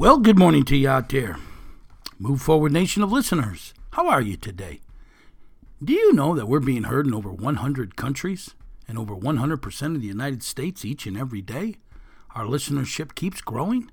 [0.00, 1.36] Well, good morning to you out there.
[2.18, 3.74] Move Forward Nation of listeners.
[3.90, 4.80] How are you today?
[5.84, 8.54] Do you know that we're being heard in over 100 countries
[8.88, 11.74] and over 100% of the United States each and every day?
[12.34, 13.90] Our listenership keeps growing.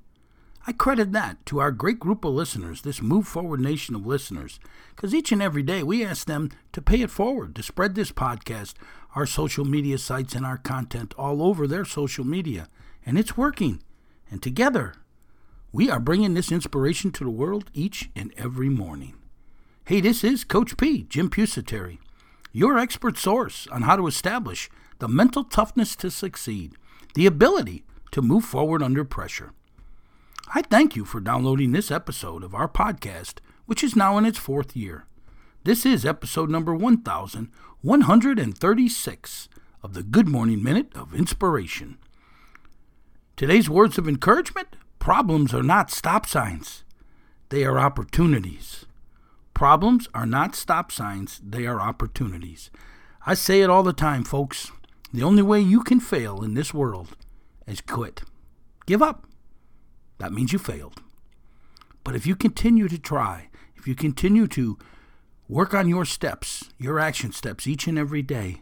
[0.65, 4.61] I credit that to our great group of listeners, this Move Forward Nation of listeners,
[4.95, 8.13] because each and every day we ask them to pay it forward, to spread this
[8.13, 8.75] podcast,
[9.13, 12.69] our social media sites, and our content all over their social media.
[13.05, 13.83] And it's working.
[14.31, 14.93] And together,
[15.77, 19.13] we are bringing this inspiration to the world each and every morning.
[19.85, 21.99] Hey, this is Coach P, Jim Pusateri,
[22.51, 26.73] your expert source on how to establish the mental toughness to succeed,
[27.13, 29.53] the ability to move forward under pressure.
[30.55, 33.35] I thank you for downloading this episode of our podcast,
[33.67, 35.05] which is now in its fourth year.
[35.63, 39.49] This is episode number 1136
[39.83, 41.99] of the Good Morning Minute of Inspiration.
[43.35, 46.83] Today's words of encouragement problems are not stop signs,
[47.49, 48.85] they are opportunities.
[49.53, 52.69] Problems are not stop signs, they are opportunities.
[53.25, 54.71] I say it all the time, folks.
[55.13, 57.15] The only way you can fail in this world
[57.65, 58.23] is quit.
[58.85, 59.25] Give up.
[60.19, 61.01] That means you failed.
[62.03, 64.77] But if you continue to try, if you continue to
[65.47, 68.59] work on your steps, your action steps each and every day,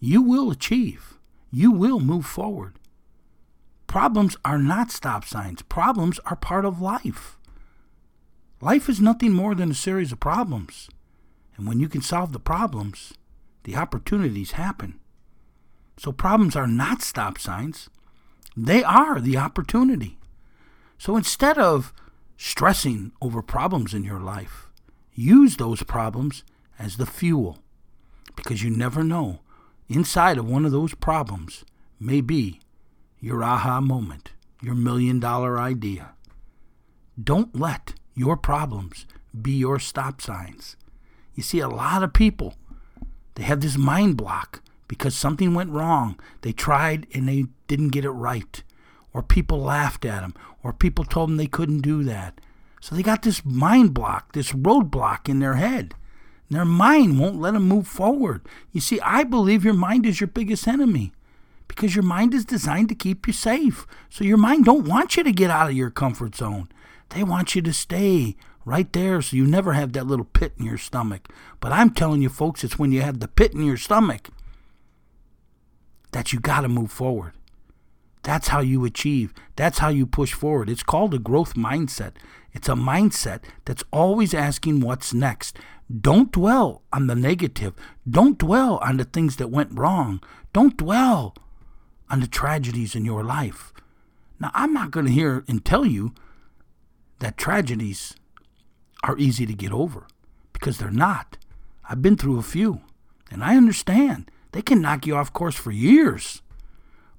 [0.00, 1.18] you will achieve.
[1.50, 2.78] You will move forward.
[3.88, 7.38] Problems are not stop signs, problems are part of life.
[8.60, 10.90] Life is nothing more than a series of problems.
[11.56, 13.14] And when you can solve the problems,
[13.64, 15.00] the opportunities happen.
[15.96, 17.88] So problems are not stop signs,
[18.54, 20.18] they are the opportunity.
[20.98, 21.94] So instead of
[22.36, 24.68] stressing over problems in your life,
[25.14, 26.44] use those problems
[26.78, 27.58] as the fuel
[28.36, 29.40] because you never know.
[29.88, 31.64] Inside of one of those problems
[31.98, 32.60] may be
[33.20, 36.10] your aha moment, your million dollar idea.
[37.22, 39.06] Don't let your problems
[39.40, 40.76] be your stop signs.
[41.34, 42.54] You see, a lot of people,
[43.34, 46.18] they have this mind block because something went wrong.
[46.42, 48.62] They tried and they didn't get it right.
[49.12, 50.34] Or people laughed at them.
[50.62, 52.40] Or people told them they couldn't do that.
[52.80, 55.94] So they got this mind block, this roadblock in their head.
[56.50, 58.46] Their mind won't let them move forward.
[58.72, 61.12] You see, I believe your mind is your biggest enemy
[61.68, 63.86] because your mind is designed to keep you safe.
[64.10, 66.68] So your mind don't want you to get out of your comfort zone.
[67.10, 70.66] They want you to stay right there so you never have that little pit in
[70.66, 71.28] your stomach.
[71.60, 74.28] But I'm telling you folks, it's when you have the pit in your stomach
[76.12, 77.32] that you got to move forward.
[78.22, 79.32] That's how you achieve.
[79.56, 80.68] That's how you push forward.
[80.68, 82.12] It's called a growth mindset.
[82.52, 85.56] It's a mindset that's always asking what's next.
[86.00, 87.74] Don't dwell on the negative.
[88.08, 90.20] Don't dwell on the things that went wrong.
[90.52, 91.34] Don't dwell
[92.10, 93.72] on the tragedies in your life.
[94.40, 96.14] Now, I'm not going to hear and tell you
[97.18, 98.14] that tragedies
[99.02, 100.06] are easy to get over
[100.52, 101.36] because they're not.
[101.88, 102.82] I've been through a few,
[103.30, 104.30] and I understand.
[104.52, 106.42] They can knock you off course for years.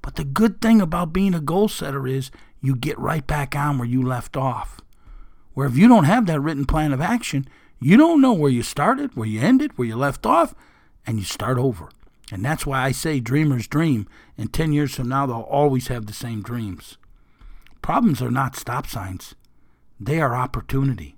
[0.01, 2.31] But the good thing about being a goal setter is
[2.61, 4.79] you get right back on where you left off.
[5.53, 7.47] Where if you don't have that written plan of action,
[7.79, 10.53] you don't know where you started, where you ended, where you left off,
[11.05, 11.89] and you start over.
[12.31, 16.05] And that's why I say dreamers dream, and 10 years from now, they'll always have
[16.05, 16.97] the same dreams.
[17.81, 19.35] Problems are not stop signs,
[19.99, 21.15] they are opportunity.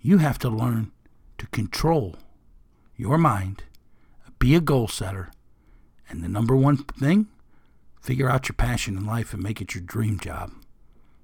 [0.00, 0.92] You have to learn
[1.38, 2.16] to control
[2.96, 3.64] your mind,
[4.38, 5.30] be a goal setter,
[6.08, 7.26] and the number one thing,
[8.00, 10.52] figure out your passion in life and make it your dream job.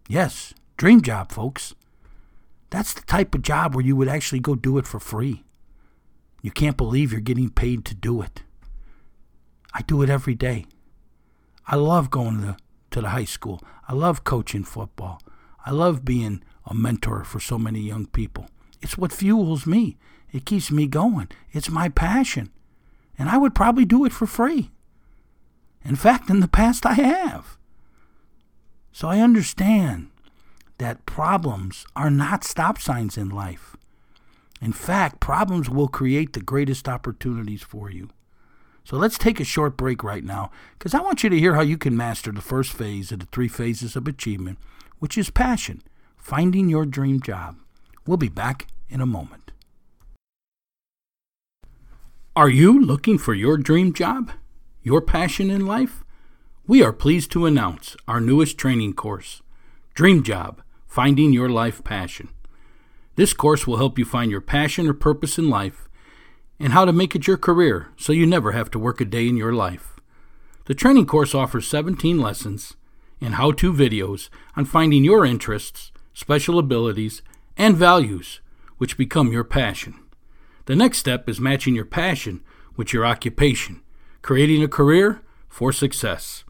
[0.08, 1.74] Yes, dream job, folks.
[2.70, 5.44] That's the type of job where you would actually go do it for free.
[6.42, 8.42] You can't believe you're getting paid to do it.
[9.74, 10.66] I do it every day.
[11.66, 12.56] I love going to the,
[12.90, 13.62] to the high school.
[13.88, 15.20] I love coaching football.
[15.64, 18.48] I love being a mentor for so many young people.
[18.80, 19.96] It's what fuels me.
[20.32, 21.28] It keeps me going.
[21.52, 22.50] It's my passion.
[23.18, 24.70] And I would probably do it for free.
[25.84, 27.56] In fact, in the past, I have.
[28.92, 30.10] So I understand
[30.78, 33.76] that problems are not stop signs in life.
[34.60, 38.10] In fact, problems will create the greatest opportunities for you.
[38.84, 41.62] So let's take a short break right now because I want you to hear how
[41.62, 44.58] you can master the first phase of the three phases of achievement,
[44.98, 45.82] which is passion,
[46.16, 47.56] finding your dream job.
[48.06, 49.52] We'll be back in a moment.
[52.34, 54.32] Are you looking for your dream job?
[54.82, 56.02] Your passion in life?
[56.66, 59.42] We are pleased to announce our newest training course,
[59.94, 62.30] Dream Job Finding Your Life Passion.
[63.16, 65.88] This course will help you find your passion or purpose in life
[66.62, 69.26] and how to make it your career so you never have to work a day
[69.26, 70.00] in your life.
[70.66, 72.76] The training course offers 17 lessons
[73.20, 77.20] and how to videos on finding your interests, special abilities,
[77.56, 78.40] and values,
[78.78, 79.98] which become your passion.
[80.66, 82.42] The next step is matching your passion
[82.76, 83.80] with your occupation,
[84.22, 86.44] creating a career for success.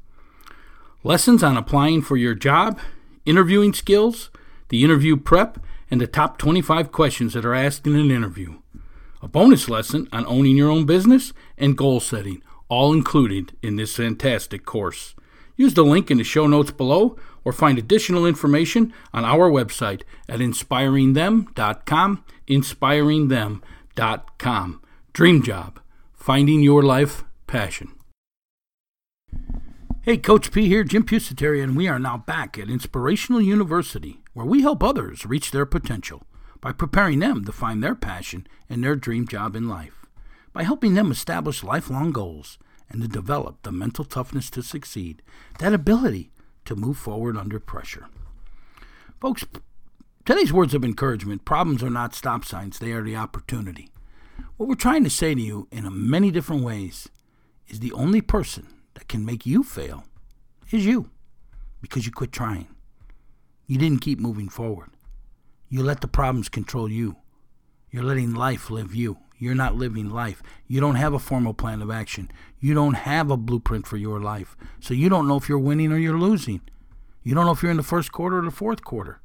[1.02, 2.78] Lessons on applying for your job,
[3.24, 4.30] interviewing skills,
[4.68, 5.58] the interview prep,
[5.90, 8.61] and the top 25 questions that are asked in an interview.
[9.22, 13.94] A bonus lesson on owning your own business and goal setting, all included in this
[13.94, 15.14] fantastic course.
[15.56, 20.02] Use the link in the show notes below or find additional information on our website
[20.28, 22.24] at inspiringthem.com.
[22.48, 24.80] Inspiringthem.com.
[25.12, 25.80] Dream Job
[26.12, 27.94] Finding Your Life Passion.
[30.00, 34.46] Hey, Coach P here, Jim Pusateri, and we are now back at Inspirational University, where
[34.46, 36.24] we help others reach their potential
[36.62, 40.06] by preparing them to find their passion and their dream job in life,
[40.54, 42.56] by helping them establish lifelong goals
[42.88, 45.20] and to develop the mental toughness to succeed,
[45.58, 46.30] that ability
[46.64, 48.06] to move forward under pressure.
[49.20, 49.44] Folks,
[50.24, 53.90] today's words of encouragement problems are not stop signs, they are the opportunity.
[54.56, 57.08] What we're trying to say to you in many different ways
[57.66, 60.04] is the only person that can make you fail
[60.70, 61.10] is you
[61.80, 62.68] because you quit trying.
[63.66, 64.91] You didn't keep moving forward.
[65.72, 67.16] You let the problems control you.
[67.90, 69.16] You're letting life live you.
[69.38, 70.42] You're not living life.
[70.66, 72.30] You don't have a formal plan of action.
[72.60, 74.54] You don't have a blueprint for your life.
[74.80, 76.60] So you don't know if you're winning or you're losing.
[77.22, 79.22] You don't know if you're in the first quarter or the fourth quarter.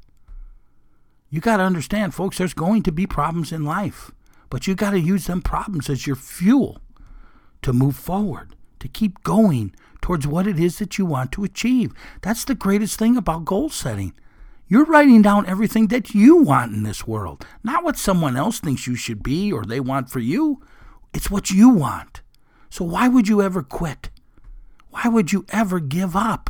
[1.30, 4.12] You got to understand, folks, there's going to be problems in life.
[4.50, 6.80] But you got to use them problems as your fuel
[7.62, 11.92] to move forward to keep going towards what it is that you want to achieve.
[12.22, 14.14] That's the greatest thing about goal setting.
[14.70, 18.86] You're writing down everything that you want in this world, not what someone else thinks
[18.86, 20.62] you should be or they want for you.
[21.14, 22.22] It's what you want.
[22.70, 24.10] So why would you ever quit?
[24.90, 26.50] Why would you ever give up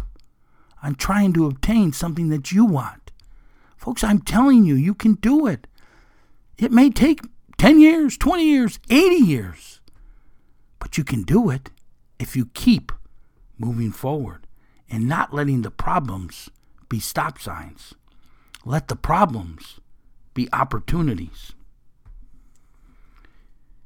[0.82, 3.12] on trying to obtain something that you want?
[3.76, 5.68] Folks, I'm telling you, you can do it.
[6.58, 7.22] It may take
[7.60, 9.80] 10 years, 20 years, 80 years,
[10.80, 11.70] but you can do it
[12.18, 12.92] if you keep
[13.60, 14.48] moving forward
[14.90, 16.50] and not letting the problems
[16.90, 17.94] be stop signs.
[18.68, 19.80] Let the problems
[20.34, 21.54] be opportunities.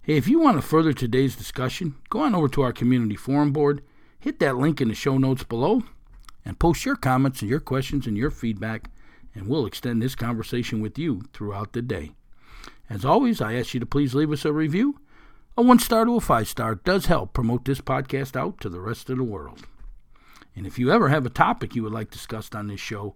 [0.01, 3.53] Hey, if you want to further today's discussion, go on over to our community forum
[3.53, 3.83] board,
[4.19, 5.83] hit that link in the show notes below,
[6.43, 8.89] and post your comments and your questions and your feedback,
[9.35, 12.13] and we'll extend this conversation with you throughout the day.
[12.89, 14.99] As always, I ask you to please leave us a review
[15.55, 18.81] a one star to a five star does help promote this podcast out to the
[18.81, 19.61] rest of the world.
[20.55, 23.15] And if you ever have a topic you would like discussed on this show,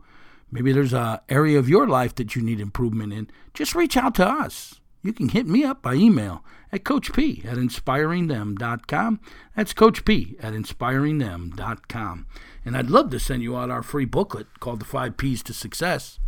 [0.52, 4.16] maybe there's a area of your life that you need improvement in, just reach out
[4.16, 4.80] to us.
[5.02, 9.20] You can hit me up by email at Coach P at inspiringthem.com.
[9.56, 12.26] That's Coach P at inspiringthem.com.
[12.66, 15.54] And I'd love to send you out our free booklet called The Five P's to
[15.54, 16.20] Success.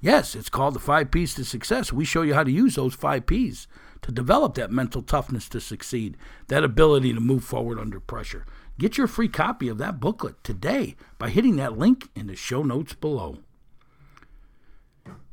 [0.00, 1.92] Yes, it's called The Five P's to Success.
[1.92, 3.68] We show you how to use those five P's
[4.02, 6.16] to develop that mental toughness to succeed,
[6.48, 8.44] that ability to move forward under pressure.
[8.78, 12.64] Get your free copy of that booklet today by hitting that link in the show
[12.64, 13.38] notes below.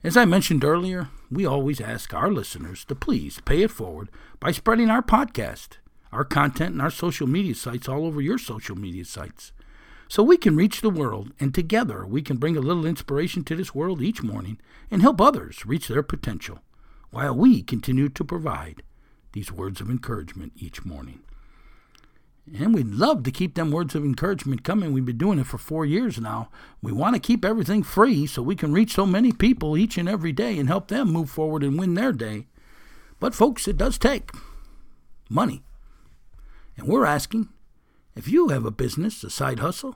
[0.03, 4.09] As I mentioned earlier, we always ask our listeners to please pay it forward
[4.39, 5.77] by spreading our podcast,
[6.11, 9.53] our content, and our social media sites all over your social media sites
[10.11, 13.55] so we can reach the world and together we can bring a little inspiration to
[13.55, 14.59] this world each morning
[14.89, 16.59] and help others reach their potential.
[17.11, 18.83] while we continue to provide
[19.33, 21.21] these words of encouragement each morning.
[22.53, 24.91] And we'd love to keep them words of encouragement coming.
[24.91, 26.49] We've been doing it for four years now.
[26.81, 30.09] We want to keep everything free so we can reach so many people each and
[30.09, 32.47] every day and help them move forward and win their day.
[33.19, 34.31] But, folks, it does take
[35.29, 35.63] money.
[36.75, 37.49] And we're asking
[38.15, 39.95] if you have a business, a side hustle,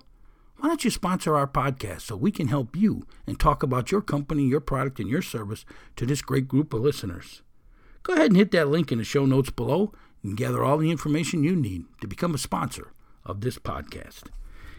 [0.57, 4.01] why don't you sponsor our podcast so we can help you and talk about your
[4.01, 5.65] company, your product, and your service
[5.97, 7.41] to this great group of listeners?
[8.03, 9.91] Go ahead and hit that link in the show notes below
[10.25, 12.91] and gather all the information you need to become a sponsor
[13.23, 14.23] of this podcast.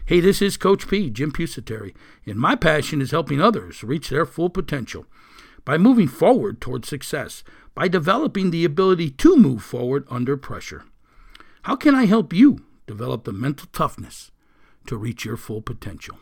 [0.05, 4.25] Hey, this is Coach P, Jim Pusateri, and my passion is helping others reach their
[4.25, 5.05] full potential
[5.63, 10.83] by moving forward towards success, by developing the ability to move forward under pressure.
[11.63, 14.31] How can I help you develop the mental toughness
[14.87, 16.17] to reach your full potential?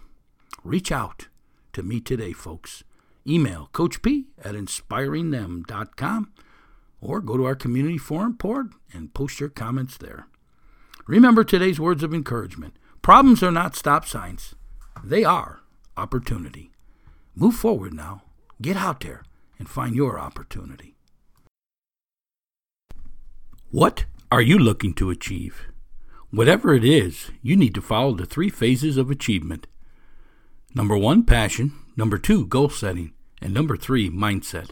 [0.63, 1.27] Reach out
[1.73, 2.83] to me today, folks.
[3.27, 6.31] Email Coach P at inspiringthem.com
[7.01, 10.27] or go to our community forum board and post your comments there.
[11.07, 12.75] Remember today's words of encouragement.
[13.01, 14.55] Problems are not stop signs,
[15.03, 15.61] they are
[15.97, 16.71] opportunity.
[17.35, 18.23] Move forward now.
[18.61, 19.23] Get out there
[19.59, 20.95] and find your opportunity.
[23.71, 25.65] What are you looking to achieve?
[26.31, 29.67] Whatever it is, you need to follow the three phases of achievement.
[30.73, 31.73] Number one, passion.
[31.95, 33.13] Number two, goal setting.
[33.41, 34.71] And number three, mindset.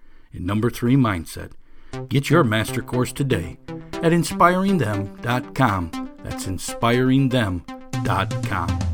[0.33, 1.51] And number three, mindset.
[2.09, 3.57] Get your master course today
[3.93, 6.11] at inspiringthem.com.
[6.23, 8.90] That's inspiringthem.com.